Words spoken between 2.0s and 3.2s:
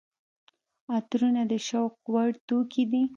وړ توکي دي.